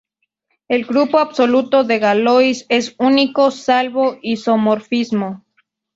El 0.67 0.85
grupo 0.85 1.19
absoluto 1.19 1.83
de 1.83 1.99
Galois 1.99 2.65
es 2.69 2.95
único 2.97 3.51
salvo 3.51 4.17
isomorfismo. 4.23 5.45